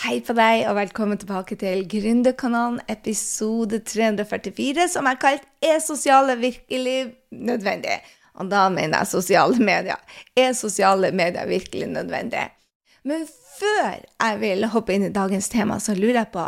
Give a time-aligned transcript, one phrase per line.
[0.00, 6.38] Hei på deg, og velkommen tilbake til Gründerkanalen, episode 344, som er kalt Er sosiale
[6.40, 7.98] virkelig nødvendig?
[8.40, 10.00] Og da mener jeg sosiale medier.
[10.32, 12.46] Er sosiale medier virkelig nødvendig?
[13.04, 13.26] Men
[13.58, 16.46] før jeg vil hoppe inn i dagens tema, så lurer jeg på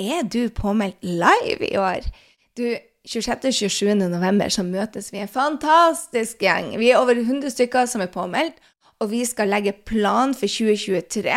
[0.00, 2.08] Er du påmeldt live i år?
[2.56, 2.64] Du,
[3.04, 3.92] 26.-27.
[4.08, 6.72] november så møtes vi en fantastisk gjeng.
[6.80, 8.56] Vi er over 100 stykker som er påmeldt,
[9.00, 11.34] og vi skal legge plan for 2023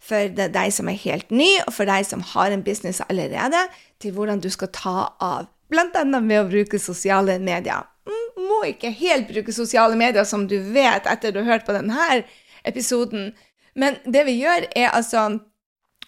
[0.00, 3.66] for deg som er helt ny, og for deg som har en business allerede,
[4.00, 6.04] til hvordan du skal ta av, bl.a.
[6.04, 7.84] med å bruke sosiale medier.
[8.08, 11.76] Mm, må ikke helt bruke sosiale medier, som du vet etter du har hørt på
[11.76, 12.22] denne
[12.68, 13.32] episoden,
[13.78, 15.28] men det vi gjør, er altså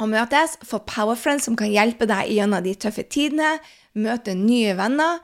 [0.02, 3.58] å møtes, få powerfriends som kan hjelpe deg gjennom de tøffe tidene,
[3.94, 5.20] møte nye venner,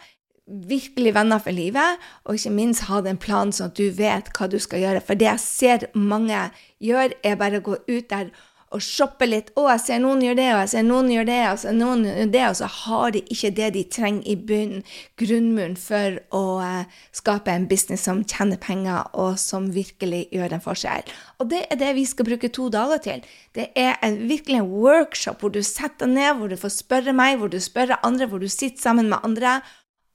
[0.50, 4.50] virkelig venner for livet, og ikke minst ha den planen sånn at du vet hva
[4.50, 5.02] du skal gjøre.
[5.04, 6.48] For det jeg ser mange
[6.82, 8.30] gjør, er bare å gå ut der
[8.70, 9.50] og shoppe litt.
[9.56, 12.04] 'Å, jeg ser noen gjør det, og jeg ser noen gjør det, og så noen
[12.06, 14.84] gjør det', og så har de ikke det de trenger i bunnen,
[15.18, 20.62] grunnmuren, for å eh, skape en business som tjener penger, og som virkelig gjør en
[20.62, 21.10] forskjell.
[21.42, 23.26] Og det er det vi skal bruke to dager til.
[23.58, 27.16] Det er en, virkelig en workshop hvor du setter deg ned, hvor du får spørre
[27.16, 29.58] meg, hvor du spør andre, hvor du sitter sammen med andre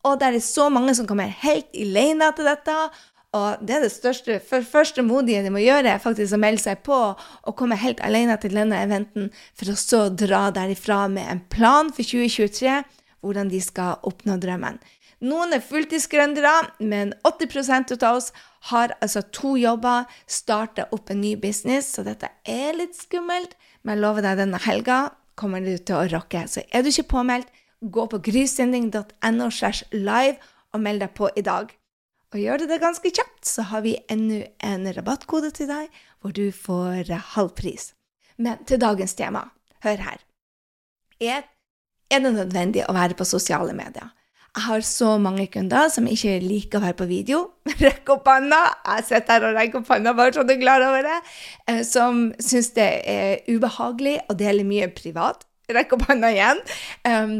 [0.06, 2.76] og det er så mange som kommer helt alene til dette.
[3.36, 6.64] Og det er det største, for første modige de må gjøre, er faktisk å melde
[6.64, 11.28] seg på og komme helt alene til denne eventen, for å så dra derifra med
[11.32, 12.78] en plan for 2023,
[13.26, 14.80] hvordan de skal oppnå drømmen.
[15.26, 16.54] Noen er fulltidsgründere,
[16.86, 18.32] men 80% av oss
[18.70, 23.56] har altså to jobber, starter opp en ny business, så dette er litt skummelt.
[23.84, 25.00] Men jeg lover deg, denne helga
[25.40, 26.46] kommer du til å rocke.
[26.52, 27.50] Så er du ikke påmeldt,
[27.82, 29.50] gå på grysynding.no
[29.92, 30.38] live
[30.74, 31.72] og meld deg på i dag.
[32.34, 36.34] Og gjør du det ganske kjapt, så har vi enda en rabattkode til deg, hvor
[36.36, 37.94] du får halv pris.
[38.38, 39.46] Men til dagens tema,
[39.86, 40.20] hør her.
[41.24, 41.46] Er,
[42.12, 44.12] det nødvendig å være på sosiale medier?
[44.56, 47.40] Jeg har så mange kunder som ikke liker å være på video.
[47.86, 48.62] Rekk opp hånda!
[48.96, 51.18] Jeg sitter her og rekker opp hånda bare så du er klar over det.
[51.72, 55.44] Eh, som syns det er ubehagelig å dele mye privat.
[55.72, 56.64] Rekk opp hånda igjen.
[57.08, 57.38] Um,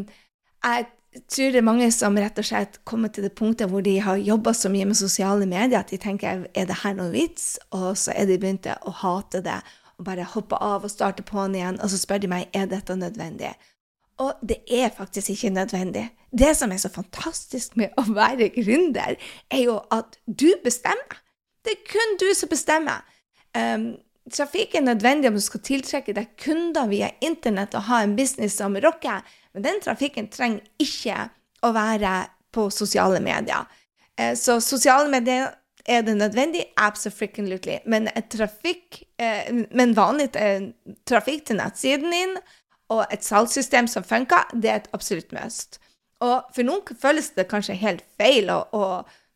[0.66, 0.88] jeg
[1.32, 4.20] tror det er mange som rett og slett kommer til det punktet hvor de har
[4.20, 7.94] jobba så mye med sosiale medier at de tenker er det her noen vits, og
[8.00, 9.62] så er de begynt å hate det
[9.96, 12.98] og bare hoppe av og starte på'n igjen, og så spør de meg er dette
[13.00, 13.54] nødvendig.
[14.20, 16.10] Og det er faktisk ikke nødvendig.
[16.32, 19.16] Det som er så fantastisk med å være gründer,
[19.52, 21.22] er jo at du bestemmer.
[21.64, 23.04] Det er kun du som bestemmer.
[23.56, 23.96] Um,
[24.32, 28.60] trafikk er nødvendig om du skal tiltrekke deg kunder via internett og ha en business
[28.60, 29.24] som rocker,
[29.56, 31.30] men den trafikken trenger ikke
[31.64, 33.66] å være på sosiale medier.
[34.20, 35.54] Eh, så sosiale medier
[35.86, 36.66] er det nødvendig?
[36.78, 37.80] Absolutely.
[37.86, 40.72] Men, trafikk, eh, men vanlig eh,
[41.08, 42.38] trafikk til nettsiden din
[42.94, 45.80] og et salgssystem som funker, det er et absolutt must.
[46.24, 48.84] Og for noen føles det kanskje helt feil å, å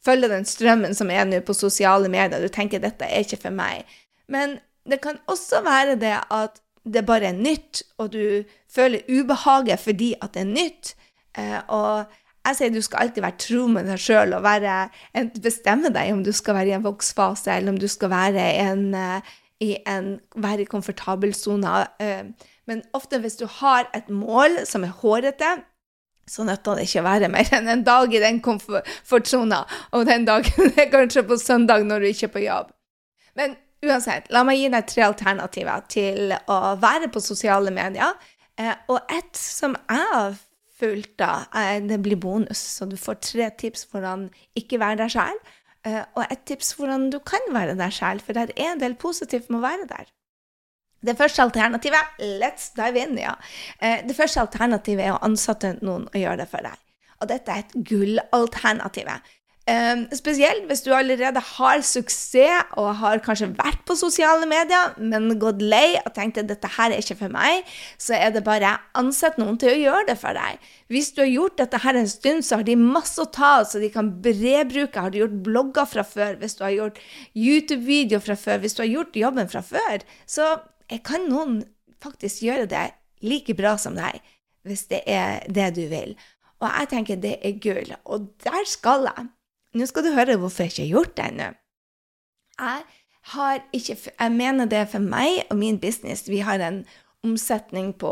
[0.05, 2.41] følge den strømmen som er nå på sosiale medier.
[2.41, 3.87] Du tenker dette er ikke for meg.
[4.27, 4.59] Men
[4.89, 10.13] det kan også være det at det bare er nytt, og du føler ubehaget fordi
[10.21, 10.95] at det er nytt.
[11.37, 12.05] Eh, og
[12.47, 14.77] jeg sier du skal alltid være tro med deg sjøl og være,
[15.43, 18.85] bestemme deg om du skal være i en voksfase, eller om du skal være en,
[18.95, 19.19] uh,
[19.61, 21.83] i en være i komfortabel sone.
[22.01, 22.31] Eh,
[22.69, 25.57] men ofte hvis du har et mål som er hårete,
[26.29, 29.63] så nytter det ikke å være mer enn en dag i den komfortsona,
[29.97, 32.69] og den dagen er kanskje på søndag når du ikke er på jobb.
[33.37, 38.17] Men Uansett, la meg gi deg tre alternativer til å være på sosiale medier.
[38.59, 40.35] Eh, og ett som jeg har
[40.79, 41.47] fulgt av,
[41.87, 42.59] det blir bonus.
[42.77, 44.27] Så du får tre tips hvordan
[44.59, 45.39] ikke være deg sjæl,
[45.87, 48.95] eh, og ett tips hvordan du kan være deg sjæl, for det er en del
[48.99, 50.11] positivt med å være der.
[50.99, 53.35] Det første alternativet let's dive in, ja.
[53.79, 56.75] Eh, det første alternativet er å ansette noen og gjøre det for deg.
[57.19, 59.35] Og dette er et gullalternativet.
[59.69, 65.27] Um, spesielt hvis du allerede har suksess og har kanskje vært på sosiale medier, men
[65.37, 67.67] gått lei og tenkt at dette her er ikke for meg,
[68.01, 70.57] så er det bare ansett noen til å gjøre det for deg.
[70.89, 73.67] Hvis du har gjort dette her en stund, så har de masse å ta av,
[73.69, 75.03] så de kan brebruke.
[75.05, 77.01] Har du gjort blogger fra før, hvis du har gjort
[77.37, 80.51] YouTube-videoer fra før, hvis du har gjort jobben fra før, så
[81.05, 81.59] kan noen
[82.01, 82.87] faktisk gjøre det
[83.21, 84.17] like bra som deg,
[84.65, 86.15] hvis det er det du vil.
[86.59, 87.93] Og jeg tenker det er gull.
[88.09, 89.29] Og der skal jeg.
[89.73, 91.49] Nå skal du høre hvorfor jeg ikke har gjort det ennå.
[92.59, 92.81] Jeg
[93.33, 96.29] har ikke Jeg mener det for meg og min business.
[96.29, 96.85] Vi har en
[97.23, 98.11] omsetning på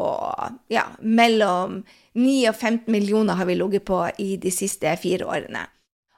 [0.69, 1.83] ja, mellom
[2.13, 5.63] 9 og 15 millioner har vi ligget på i de siste fire årene.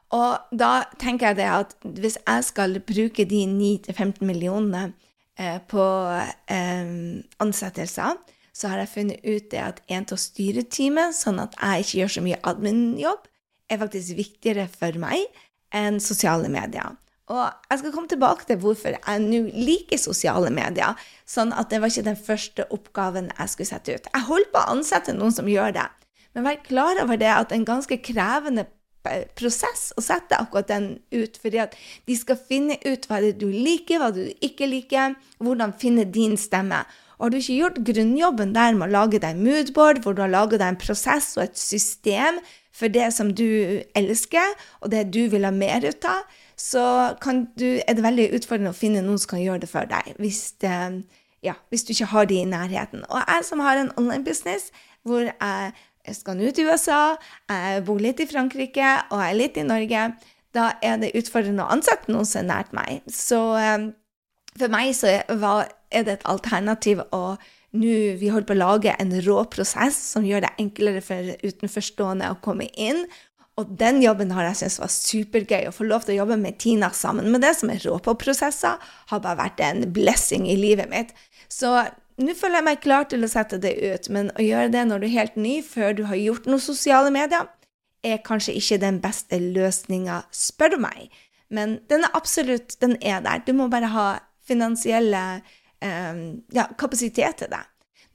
[0.10, 4.94] Og da tenker jeg det at hvis jeg skal bruke de 9-15 millionene
[5.38, 5.86] eh, på
[6.50, 8.18] eh, ansettelser,
[8.54, 11.86] så har jeg funnet ut det at en til å styre teamet, sånn at jeg
[11.86, 13.29] ikke gjør så mye admin-jobb,
[13.70, 15.28] er faktisk viktigere for meg
[15.76, 16.98] enn sosiale medier.
[17.30, 20.98] Og jeg skal komme tilbake til hvorfor jeg nå liker sosiale medier.
[21.30, 24.10] Sånn at det var ikke den første oppgaven jeg skulle sette ut.
[24.10, 25.86] Jeg holder på å ansette noen som gjør det.
[26.34, 28.66] Men vær klar over det at en ganske krevende
[29.38, 31.38] prosess å sette akkurat den ut.
[31.42, 31.76] fordi at
[32.06, 36.36] de skal finne ut hva det du liker, hva du ikke liker, hvordan finne din
[36.38, 36.84] stemme.
[37.18, 40.32] Og har du ikke gjort grunnjobben der med å lage deg moodboard, hvor du har
[40.32, 42.40] laget deg en prosess og et system
[42.80, 43.46] for det som du
[43.98, 46.24] elsker, og det du vil ha mer ut av,
[46.60, 46.84] så
[47.60, 50.42] du, er det veldig utfordrende å finne noen som kan gjøre det for deg, hvis,
[50.64, 51.04] det,
[51.44, 53.06] ja, hvis du ikke har de i nærheten.
[53.08, 54.72] Og jeg som har en online business
[55.08, 55.72] hvor jeg
[56.08, 57.16] jeg skal nå til USA,
[57.52, 60.06] jeg bor litt i Frankrike og jeg er litt i Norge.
[60.56, 63.04] Da er det utfordrende å ansette noen som er nært meg.
[63.14, 63.92] Så um,
[64.58, 67.38] for meg så er det et alternativ å
[67.72, 72.32] nå Vi holder på å lage en rå prosess som gjør det enklere for utenforstående
[72.34, 73.04] å komme inn.
[73.60, 75.68] Og den jobben har jeg syntes var supergøy.
[75.68, 78.16] Å få lov til å jobbe med Tina sammen med det som er rå på
[78.22, 78.80] prosesser,
[79.12, 81.12] har bare vært en blessing i livet mitt.
[81.52, 81.74] Så
[82.20, 85.04] nå føler jeg meg klar til å sette det ut, men å gjøre det når
[85.04, 87.48] du er helt ny, før du har gjort noen sosiale medier,
[88.04, 91.10] er kanskje ikke den beste løsninga, spør du meg.
[91.52, 93.44] Men den er absolutt den er der.
[93.44, 94.08] Du må bare ha
[94.48, 95.42] finansielle
[95.82, 97.64] ja, kapasitet til det.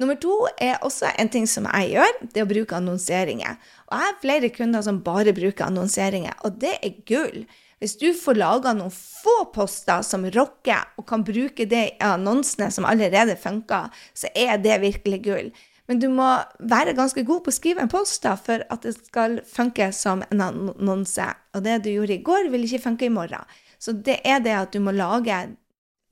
[0.03, 3.61] Nummer to er også en ting som jeg gjør, det er å bruke annonseringer.
[3.87, 7.45] Og jeg har flere kunder som bare bruker annonseringer, og det er gull.
[7.79, 12.71] Hvis du får laga noen få poster som rocker, og kan bruke det i annonsene
[12.75, 15.55] som allerede funker, så er det virkelig gull.
[15.87, 16.27] Men du må
[16.65, 20.25] være ganske god på å skrive en post da, for at det skal funke som
[20.33, 21.27] en annonse.
[21.55, 23.45] Og det du gjorde i går, vil ikke funke i morgen.
[23.79, 25.43] Så det er det at du må lage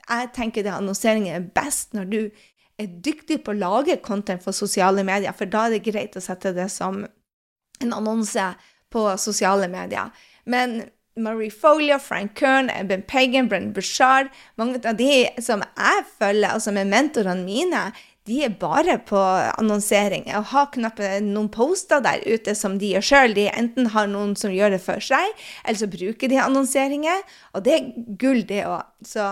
[0.08, 2.20] Jeg tenker det annonsering er best når du
[2.80, 6.24] er dyktig på å lage content for sosiale medier, for da er det greit å
[6.24, 7.04] sette det som
[7.82, 8.52] en annonse
[8.92, 10.10] på sosiale medier.
[10.44, 10.82] Men
[11.16, 16.64] Marie Folia, Frank Kern, Ben Pagan, Brennan Bushard Mange av de som jeg følger, og
[16.64, 17.90] som er mentorene mine,
[18.30, 19.18] de er bare på
[19.58, 20.28] annonsering.
[20.30, 23.34] Jeg har knapt noen poster der ute som de gjør sjøl.
[23.34, 25.34] De enten har noen som gjør det for seg,
[25.64, 27.24] eller så bruker de annonseringer.
[27.52, 27.88] Og det er
[28.22, 28.86] gull, det òg.
[29.02, 29.26] Så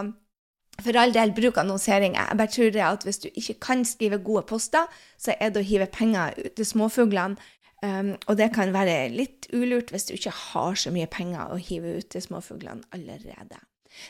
[0.85, 2.29] for all del, bruk annonseringer.
[2.29, 4.89] Jeg bare tror det at hvis du ikke kan skrive gode poster,
[5.19, 9.47] så er det å hive penger ut til småfuglene Um, og det kan være litt
[9.57, 13.57] ulurt hvis du ikke har så mye penger å hive ut til småfuglene allerede.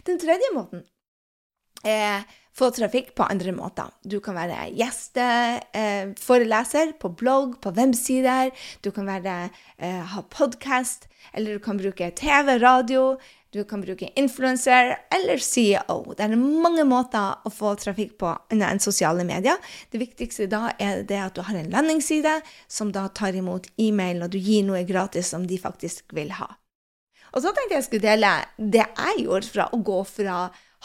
[0.07, 0.83] Den tredje måten
[1.87, 2.27] er
[2.57, 3.87] få trafikk på andre måter.
[4.03, 8.51] Du kan være gjesteforeleser eh, på blogg, på websider.
[8.85, 13.19] Du kan være, eh, ha podkast, eller du kan bruke TV, radio.
[13.51, 16.15] Du kan bruke influencer eller CEO.
[16.15, 19.59] Det er mange måter å få trafikk på enn sosiale medier.
[19.91, 22.37] Det viktigste da er det at du har en landingsside
[22.71, 26.47] som da tar imot e-mail, og du gir noe gratis som de faktisk vil ha.
[27.35, 30.39] Og så tenkte jeg skulle dele det jeg gjorde fra å gå fra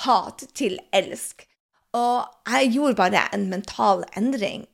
[0.08, 1.46] hat til elsk.
[1.94, 4.66] Og jeg gjorde bare en mental endring,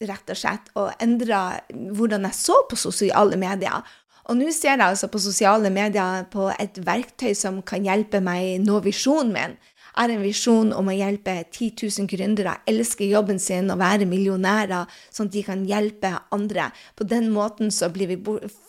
[0.00, 3.80] rett og slett, og endra hvordan jeg så på sosiale medier.
[4.28, 8.60] Og nå ser jeg altså på sosiale medier på et verktøy som kan hjelpe meg
[8.64, 9.56] nå visjonen min.
[9.90, 14.06] Jeg har en visjon om å hjelpe 10 000 gründere elske jobben sin og være
[14.08, 16.68] millionærer, sånn at de kan hjelpe andre.
[16.94, 18.18] På den måten så blir vi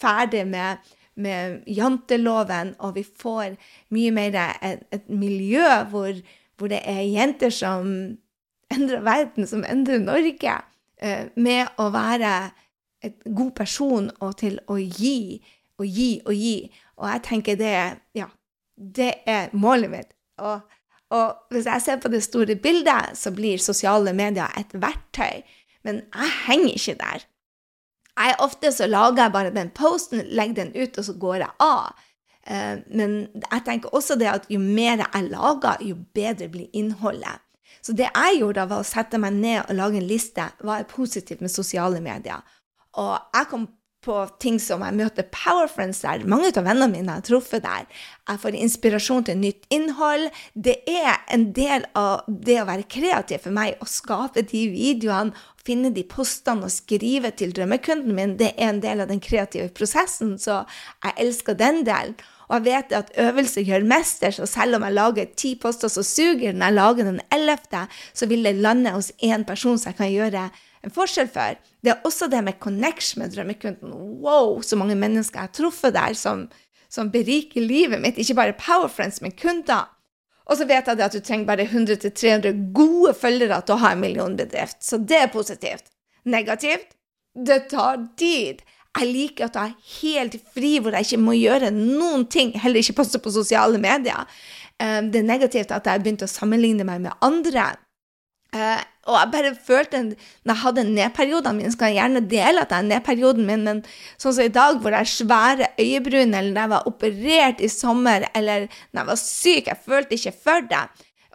[0.02, 0.82] ferdig med,
[1.14, 3.54] med janteloven, og vi får
[3.94, 6.18] mye mer et, et miljø hvor,
[6.58, 7.94] hvor, det er jenter som
[8.74, 10.58] endrer verden, som endrer Norge,
[11.06, 12.34] eh, med å være
[13.02, 15.42] en god person og til å gi
[15.82, 16.58] og gi og gi.
[17.00, 17.74] Og jeg tenker det
[18.18, 18.28] ja,
[18.76, 20.14] det er målet mitt.
[20.42, 20.62] Og,
[21.14, 25.42] og, hvis jeg ser på det store bildet, så blir sosiale medier et verktøy.
[25.86, 27.28] Men jeg henger ikke der.
[28.22, 31.54] Jeg Ofte så lager jeg bare den posten, legger den ut, og så går jeg
[31.64, 32.08] av.
[32.42, 37.42] Uh, men jeg tenker også det at jo mer jeg lager, jo bedre blir innholdet.
[37.82, 40.46] Så det jeg gjorde, da, var å sette meg ned og lage en liste.
[40.62, 42.44] Hva er positivt med sosiale medier?
[43.00, 43.70] Og jeg kom
[44.02, 46.24] på ting som jeg møter powerfriends der.
[46.30, 47.86] Mange av vennene mine har truffet der.
[48.30, 50.32] Jeg får inspirasjon til nytt innhold.
[50.58, 55.38] Det er en del av det å være kreativ for meg, å skape de videoene,
[55.62, 58.34] finne de postene og skrive til drømmekunden min.
[58.40, 60.64] Det er en del av den kreative prosessen, så
[61.06, 62.18] jeg elsker den delen.
[62.50, 66.04] Og jeg vet at øvelse gjør mester, så selv om jeg lager ti poster som
[66.04, 67.86] suger når jeg lager den ellevte,
[68.18, 70.50] så vil det lande hos én person som jeg kan gjøre
[70.82, 71.58] en forskjell for.
[71.84, 73.94] Det er også det med connection med drømmekunden.
[74.24, 76.48] Wow, så mange mennesker jeg har truffet der som,
[76.90, 78.18] som beriker livet mitt.
[78.18, 79.90] Ikke bare powerfriends, men kunder.
[80.50, 84.02] Og så vet jeg at du trenger bare 100-300 gode følgere til å ha en
[84.04, 85.88] millionbedrift, så det er positivt.
[86.28, 86.98] Negativt?
[87.32, 88.60] Det tar tid.
[88.92, 92.82] Jeg liker at jeg er helt fri, hvor jeg ikke må gjøre noen ting, heller
[92.82, 94.28] ikke passe på sosiale medier.
[94.82, 97.70] Eh, det er negativt at jeg har begynt å sammenligne meg med andre.
[99.10, 100.00] Og jeg bare følte,
[100.46, 103.80] når jeg hadde nedperiodene mine, skal jeg gjerne dele at jeg har nedperioden min, men
[104.22, 107.70] sånn som i dag, hvor jeg har svære øyebryn, eller når jeg var operert i
[107.72, 110.84] sommer, eller når jeg var syk, jeg følte ikke for det.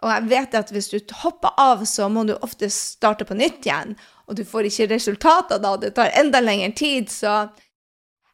[0.05, 3.67] Og jeg vet at hvis du hopper av, så må du ofte starte på nytt
[3.67, 3.97] igjen,
[4.27, 7.47] og du får ikke resultater da, det tar enda lengre tid, så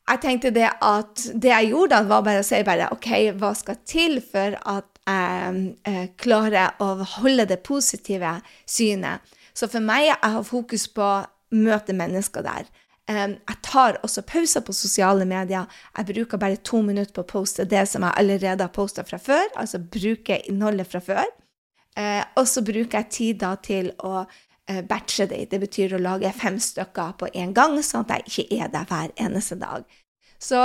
[0.03, 3.79] jeg tenkte det at det jeg gjorde var bare å si bare OK, hva skal
[3.87, 8.37] til for at jeg eh, klarer å holde det positive
[8.69, 9.23] synet.
[9.53, 12.69] Så for meg jeg har fokus på å møte mennesker der.
[13.03, 15.67] Jeg tar også pauser på sosiale medier.
[15.97, 19.19] Jeg bruker bare to minutter på å poste det som jeg allerede har posta fra
[19.19, 21.27] før, altså bruker innholdet fra før.
[21.99, 24.39] Eh, og så bruker jeg tid da til å eh,
[24.87, 25.45] batche det.
[25.51, 28.89] Det betyr å lage fem stykker på en gang, sånn at jeg ikke er der
[28.89, 29.85] hver eneste dag.
[30.41, 30.63] Så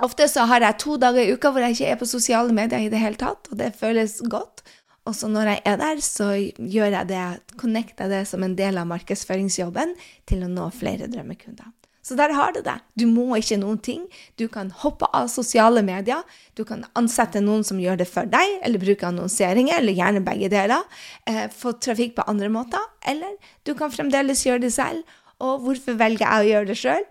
[0.00, 2.86] Ofte så har jeg to dager i uka hvor jeg ikke er på sosiale medier
[2.86, 4.62] i det hele tatt, og det føles godt.
[5.08, 7.24] Og så når jeg er der, så gjør jeg det,
[7.60, 9.92] connecter det som en del av markedsføringsjobben
[10.28, 11.68] til å nå flere drømmekunder.
[12.10, 12.74] Så der har du det.
[12.98, 14.00] Du må ikke noen ting.
[14.34, 16.24] Du kan hoppe av sosiale medier.
[16.58, 20.48] Du kan ansette noen som gjør det for deg, eller bruke annonseringer, eller gjerne begge
[20.50, 20.82] deler.
[21.30, 22.82] Eh, få trafikk på andre måter.
[23.06, 25.06] Eller du kan fremdeles gjøre det selv.
[25.38, 27.06] Og hvorfor velger jeg å gjøre det sjøl?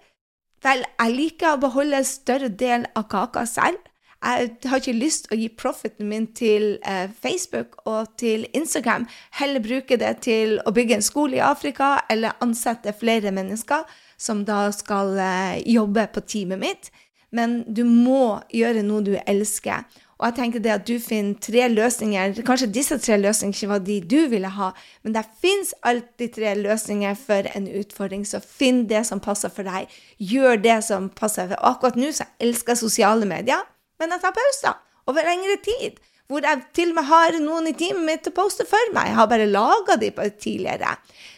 [0.67, 3.79] Vel, jeg liker å beholde større del av kaka selv.
[4.19, 9.07] Jeg har ikke lyst å gi profiten min til eh, Facebook og til Instagram.
[9.39, 13.87] Heller bruke det til å bygge en skole i Afrika eller ansette flere mennesker
[14.19, 16.91] som da skal eh, jobbe på teamet mitt.
[17.31, 19.85] Men du må gjøre noe du elsker.
[20.19, 23.83] Og jeg tenker det at du finner tre løsninger Kanskje disse tre løsningene ikke var
[23.85, 24.73] de du ville ha,
[25.05, 29.67] men det fins alltid tre løsninger for en utfordring, så finn det som passer for
[29.67, 29.87] deg.
[30.19, 31.47] Gjør det som passer.
[31.53, 33.63] For akkurat nå så elsker jeg sosiale medier,
[34.01, 34.75] men jeg tar pauser
[35.07, 36.03] over lengre tid.
[36.29, 39.07] Hvor jeg til og med har noen i teamet mitt til å poste for meg.
[39.09, 40.97] Jeg har bare laga de tidligere.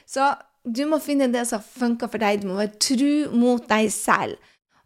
[0.09, 0.25] Så
[0.65, 2.41] du må finne det som funker for deg.
[2.41, 4.37] Du må være tru mot deg selv.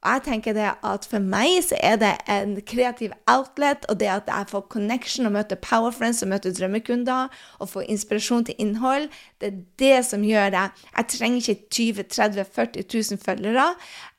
[0.06, 4.12] Og jeg tenker det at for meg så er det en kreativ outlet, og det
[4.14, 8.60] at jeg får connection og møter power friends og møter drømmekunder og får inspirasjon til
[8.62, 9.08] innhold,
[9.42, 10.68] det er det som gjør det.
[10.92, 13.66] Jeg trenger ikke 20 30 40 000 følgere.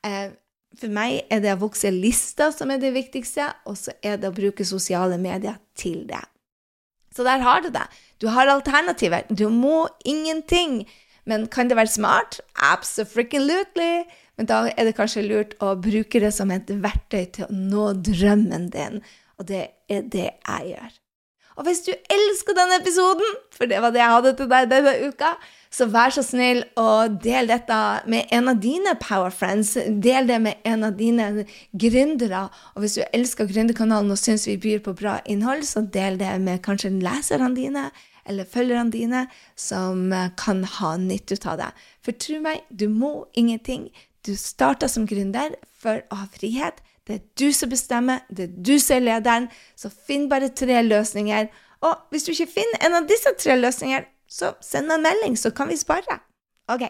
[0.03, 0.35] Eh,
[0.77, 4.27] for meg er det å vokse lista som er det viktigste, og så er det
[4.27, 6.21] å bruke sosiale medier til det.
[7.15, 7.87] Så der har du det.
[8.21, 9.23] Du har alternativer.
[9.31, 10.83] Du må ingenting.
[11.27, 12.39] Men kan det være smart?
[12.55, 14.05] Absolutely.
[14.37, 17.89] Men da er det kanskje lurt å bruke det som et verktøy til å nå
[18.05, 19.01] drømmen din.
[19.37, 20.95] Og det er det jeg gjør.
[21.57, 24.93] Og hvis du elsker denne episoden, for det var det jeg hadde til deg denne
[25.09, 25.31] uka,
[25.77, 27.77] så vær så snill og del dette
[28.09, 29.75] med en av dine power friends.
[29.75, 31.45] Del det med en av dine
[31.77, 32.47] gründere.
[32.73, 36.33] Og hvis du elsker Gründerkanalen og syns vi byr på bra innhold, så del det
[36.41, 37.89] med kanskje leserne dine
[38.27, 39.21] eller følgerne dine
[39.55, 41.69] som kan ha nytte av det.
[42.03, 43.87] For tro meg, du må ingenting.
[44.25, 46.81] Du starta som gründer for å ha frihet.
[47.07, 49.47] Det er du som bestemmer, det er du som er lederen.
[49.79, 51.47] Så finn bare tre løsninger.
[51.85, 55.37] Og hvis du ikke finner en av disse tre løsningene, så send meg en melding,
[55.39, 56.19] så kan vi spare.
[56.67, 56.83] Ok,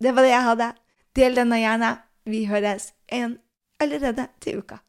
[0.00, 0.68] det var det jeg hadde.
[1.16, 1.94] Del denne gjerne.
[2.28, 3.38] Vi høres en
[3.80, 4.82] allerede til uka.